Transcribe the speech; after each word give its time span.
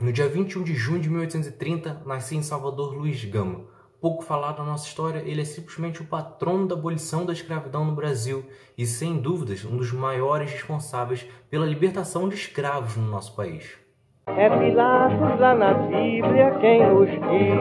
No 0.00 0.10
dia 0.10 0.26
21 0.26 0.62
de 0.62 0.74
junho 0.74 0.98
de 0.98 1.10
1830, 1.10 2.04
nascia 2.06 2.38
em 2.38 2.42
Salvador 2.42 2.94
Luiz 2.94 3.22
Gama. 3.26 3.66
Pouco 4.00 4.22
falado 4.22 4.60
na 4.60 4.70
nossa 4.70 4.86
história, 4.86 5.22
ele 5.26 5.42
é 5.42 5.44
simplesmente 5.44 6.00
o 6.00 6.06
patrono 6.06 6.66
da 6.66 6.74
abolição 6.74 7.26
da 7.26 7.34
escravidão 7.34 7.84
no 7.84 7.94
Brasil 7.94 8.42
e, 8.78 8.86
sem 8.86 9.18
dúvidas, 9.18 9.62
um 9.62 9.76
dos 9.76 9.92
maiores 9.92 10.52
responsáveis 10.52 11.26
pela 11.50 11.66
libertação 11.66 12.30
de 12.30 12.34
escravos 12.34 12.96
no 12.96 13.10
nosso 13.10 13.36
país. 13.36 13.76
É 14.26 14.48
Pilatos 14.48 15.38
lá 15.38 15.54
na 15.54 15.74
Bíblia 15.74 16.56
quem 16.62 16.80
nos 16.88 17.10
diz, 17.10 17.60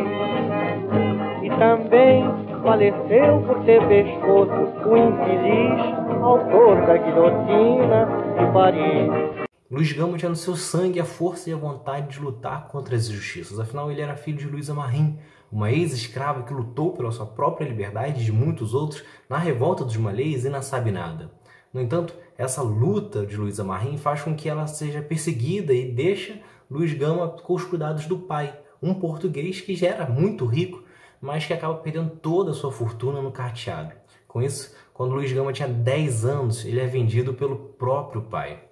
e 1.44 1.50
também 1.60 2.24
faleceu 2.64 3.42
por 3.46 3.66
ter 3.66 3.86
pescoço 3.86 4.88
o 4.88 4.98
infeliz 4.98 6.24
autor 6.24 6.86
da 6.88 6.96
guilhotina 6.96 8.08
de 8.40 8.54
Paris. 8.54 9.49
Luiz 9.72 9.92
Gama 9.92 10.18
tinha 10.18 10.30
no 10.30 10.36
seu 10.36 10.56
sangue 10.56 11.00
a 11.00 11.06
força 11.06 11.48
e 11.48 11.54
a 11.54 11.56
vontade 11.56 12.16
de 12.16 12.20
lutar 12.20 12.68
contra 12.70 12.96
as 12.96 13.08
injustiças. 13.08 13.60
Afinal, 13.60 13.92
ele 13.92 14.02
era 14.02 14.16
filho 14.16 14.40
de 14.40 14.48
Luísa 14.48 14.74
Marim, 14.74 15.20
uma 15.52 15.72
ex-escrava 15.72 16.42
que 16.42 16.52
lutou 16.52 16.94
pela 16.94 17.12
sua 17.12 17.28
própria 17.28 17.68
liberdade 17.68 18.20
e 18.20 18.26
de 18.26 18.32
muitos 18.32 18.74
outros 18.74 19.04
na 19.30 19.38
revolta 19.38 19.86
dos 19.86 19.96
malês 19.96 20.44
e 20.44 20.50
na 20.50 20.64
Sabinada. 20.64 21.32
No 21.72 21.80
entanto, 21.80 22.16
essa 22.36 22.64
luta 22.64 23.28
de 23.28 23.38
Luísa 23.38 23.64
Marim 23.64 23.96
faz 23.96 24.24
com 24.24 24.36
que 24.36 24.50
ela 24.50 24.66
seja 24.66 25.04
perseguida 25.04 25.72
e 25.72 25.92
deixa 25.92 26.42
Luiz 26.68 26.92
Gama 26.96 27.28
com 27.28 27.54
os 27.54 27.64
cuidados 27.64 28.08
do 28.08 28.18
pai, 28.18 28.60
um 28.82 28.96
português 28.96 29.62
que 29.62 29.76
já 29.76 29.90
era 29.90 30.10
muito 30.10 30.48
rico, 30.48 30.84
mas 31.22 31.46
que 31.46 31.54
acaba 31.54 31.76
perdendo 31.76 32.16
toda 32.16 32.50
a 32.50 32.56
sua 32.56 32.72
fortuna 32.72 33.22
no 33.22 33.32
carteado. 33.32 33.94
Com 34.28 34.42
isso, 34.42 34.76
quando 34.96 35.14
Luiz 35.14 35.32
Gama 35.32 35.54
tinha 35.54 35.68
10 35.68 36.26
anos, 36.26 36.66
ele 36.66 36.80
é 36.80 36.88
vendido 36.88 37.36
pelo 37.36 37.56
próprio 37.56 38.24
pai. 38.24 38.69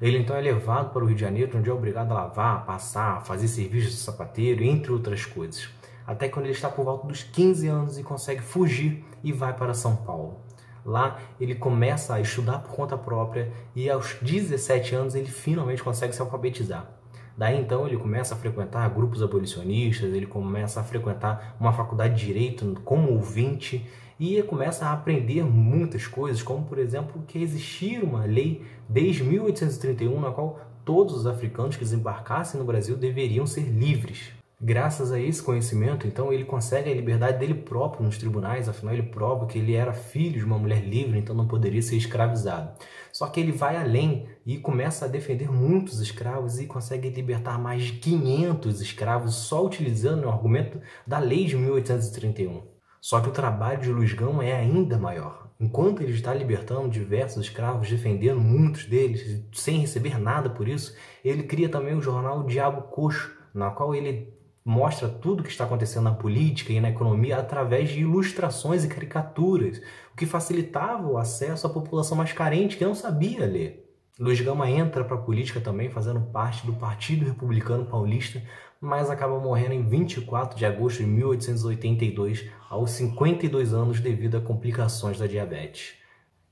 Ele 0.00 0.18
então 0.18 0.34
é 0.34 0.40
levado 0.40 0.92
para 0.92 1.04
o 1.04 1.06
Rio 1.06 1.14
de 1.14 1.20
Janeiro, 1.20 1.58
onde 1.58 1.68
é 1.68 1.72
obrigado 1.72 2.10
a 2.12 2.14
lavar, 2.14 2.64
passar, 2.64 3.22
fazer 3.24 3.48
serviço 3.48 3.90
de 3.90 3.96
sapateiro, 3.96 4.64
entre 4.64 4.90
outras 4.90 5.26
coisas. 5.26 5.68
Até 6.06 6.28
quando 6.28 6.46
ele 6.46 6.54
está 6.54 6.68
por 6.68 6.84
volta 6.84 7.06
dos 7.06 7.22
15 7.22 7.68
anos 7.68 7.98
e 7.98 8.02
consegue 8.02 8.40
fugir 8.40 9.04
e 9.22 9.30
vai 9.30 9.52
para 9.54 9.74
São 9.74 9.96
Paulo. 9.96 10.40
Lá 10.84 11.18
ele 11.38 11.54
começa 11.54 12.14
a 12.14 12.20
estudar 12.20 12.60
por 12.60 12.74
conta 12.74 12.96
própria 12.96 13.52
e 13.76 13.90
aos 13.90 14.14
17 14.22 14.94
anos 14.94 15.14
ele 15.14 15.28
finalmente 15.28 15.82
consegue 15.82 16.14
se 16.14 16.22
alfabetizar. 16.22 16.88
Daí 17.36 17.60
então 17.60 17.86
ele 17.86 17.96
começa 17.96 18.34
a 18.34 18.36
frequentar 18.36 18.88
grupos 18.90 19.22
abolicionistas, 19.22 20.12
ele 20.12 20.26
começa 20.26 20.80
a 20.80 20.84
frequentar 20.84 21.56
uma 21.60 21.72
faculdade 21.72 22.18
de 22.18 22.26
direito 22.26 22.80
como 22.84 23.12
ouvinte 23.12 23.86
e 24.20 24.42
começa 24.42 24.84
a 24.84 24.92
aprender 24.92 25.42
muitas 25.42 26.06
coisas, 26.06 26.42
como 26.42 26.66
por 26.66 26.78
exemplo 26.78 27.24
que 27.26 27.42
existia 27.42 28.04
uma 28.04 28.26
lei 28.26 28.62
desde 28.86 29.24
1831 29.24 30.20
na 30.20 30.30
qual 30.30 30.60
todos 30.84 31.14
os 31.14 31.26
africanos 31.26 31.76
que 31.76 31.84
desembarcassem 31.84 32.60
no 32.60 32.66
Brasil 32.66 32.98
deveriam 32.98 33.46
ser 33.46 33.62
livres. 33.62 34.32
Graças 34.62 35.10
a 35.10 35.18
esse 35.18 35.42
conhecimento, 35.42 36.06
então, 36.06 36.30
ele 36.30 36.44
consegue 36.44 36.90
a 36.90 36.94
liberdade 36.94 37.38
dele 37.38 37.54
próprio 37.54 38.04
nos 38.04 38.18
tribunais, 38.18 38.68
afinal, 38.68 38.92
ele 38.92 39.04
prova 39.04 39.46
que 39.46 39.58
ele 39.58 39.72
era 39.72 39.94
filho 39.94 40.38
de 40.38 40.44
uma 40.44 40.58
mulher 40.58 40.84
livre, 40.86 41.18
então 41.18 41.34
não 41.34 41.48
poderia 41.48 41.80
ser 41.80 41.96
escravizado. 41.96 42.72
Só 43.10 43.26
que 43.28 43.40
ele 43.40 43.52
vai 43.52 43.78
além 43.78 44.28
e 44.44 44.58
começa 44.58 45.06
a 45.06 45.08
defender 45.08 45.50
muitos 45.50 45.98
escravos 46.00 46.60
e 46.60 46.66
consegue 46.66 47.08
libertar 47.08 47.58
mais 47.58 47.84
de 47.84 47.92
500 47.94 48.82
escravos 48.82 49.34
só 49.34 49.64
utilizando 49.64 50.26
o 50.26 50.28
argumento 50.28 50.78
da 51.06 51.18
lei 51.18 51.46
de 51.46 51.56
1831. 51.56 52.79
Só 53.00 53.20
que 53.20 53.28
o 53.28 53.32
trabalho 53.32 53.80
de 53.80 53.90
Luiz 53.90 54.12
Gama 54.12 54.44
é 54.44 54.54
ainda 54.54 54.98
maior. 54.98 55.48
Enquanto 55.58 56.02
ele 56.02 56.12
está 56.12 56.34
libertando 56.34 56.88
diversos 56.88 57.44
escravos, 57.44 57.88
defendendo 57.88 58.40
muitos 58.40 58.86
deles, 58.86 59.42
sem 59.52 59.78
receber 59.78 60.18
nada 60.18 60.50
por 60.50 60.68
isso, 60.68 60.94
ele 61.24 61.42
cria 61.42 61.68
também 61.68 61.94
o 61.94 62.02
jornal 62.02 62.44
Diabo 62.44 62.82
Coxo, 62.82 63.30
na 63.54 63.70
qual 63.70 63.94
ele 63.94 64.32
mostra 64.64 65.08
tudo 65.08 65.40
o 65.40 65.42
que 65.42 65.50
está 65.50 65.64
acontecendo 65.64 66.04
na 66.04 66.14
política 66.14 66.72
e 66.72 66.80
na 66.80 66.90
economia 66.90 67.38
através 67.38 67.90
de 67.90 68.00
ilustrações 68.00 68.84
e 68.84 68.88
caricaturas, 68.88 69.82
o 70.12 70.16
que 70.16 70.26
facilitava 70.26 71.06
o 71.08 71.18
acesso 71.18 71.66
à 71.66 71.70
população 71.70 72.16
mais 72.16 72.32
carente 72.32 72.76
que 72.76 72.84
não 72.84 72.94
sabia 72.94 73.46
ler. 73.46 73.89
Luiz 74.20 74.38
Gama 74.38 74.68
entra 74.68 75.02
para 75.02 75.16
a 75.16 75.20
política 75.20 75.62
também, 75.62 75.88
fazendo 75.88 76.20
parte 76.20 76.66
do 76.66 76.74
Partido 76.74 77.24
Republicano 77.24 77.86
Paulista, 77.86 78.42
mas 78.78 79.08
acaba 79.08 79.40
morrendo 79.40 79.72
em 79.72 79.82
24 79.82 80.58
de 80.58 80.66
agosto 80.66 80.98
de 80.98 81.06
1882, 81.06 82.50
aos 82.68 82.90
52 82.90 83.72
anos, 83.72 83.98
devido 83.98 84.36
a 84.36 84.40
complicações 84.42 85.18
da 85.18 85.26
diabetes. 85.26 85.94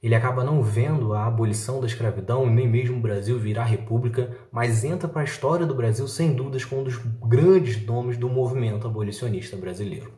Ele 0.03 0.15
acaba 0.15 0.43
não 0.43 0.63
vendo 0.63 1.13
a 1.13 1.27
abolição 1.27 1.79
da 1.79 1.87
escravidão 1.87 2.49
nem 2.49 2.67
mesmo 2.67 2.97
o 2.97 3.03
Brasil 3.03 3.39
virar 3.39 3.65
república, 3.65 4.35
mas 4.51 4.83
entra 4.83 5.07
para 5.07 5.21
a 5.21 5.25
história 5.25 5.67
do 5.67 5.75
Brasil 5.75 6.09
sem 6.09 6.33
dúvidas 6.33 6.65
como 6.65 6.81
um 6.81 6.85
dos 6.85 6.97
grandes 6.97 7.85
nomes 7.85 8.17
do 8.17 8.31
movimento 8.31 8.87
abolicionista 8.87 9.59
brasileiro. 9.59 10.11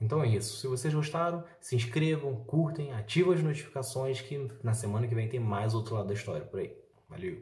Então 0.00 0.22
é 0.22 0.28
isso. 0.28 0.60
Se 0.60 0.66
vocês 0.66 0.94
gostaram, 0.94 1.44
se 1.60 1.74
inscrevam, 1.74 2.36
curtem, 2.44 2.92
ativem 2.92 3.34
as 3.34 3.42
notificações 3.42 4.20
que 4.20 4.48
na 4.62 4.72
semana 4.72 5.06
que 5.06 5.14
vem 5.14 5.28
tem 5.28 5.40
mais 5.40 5.74
outro 5.74 5.94
lado 5.94 6.06
da 6.08 6.14
história 6.14 6.46
por 6.46 6.60
aí. 6.60 6.72
Valeu! 7.08 7.36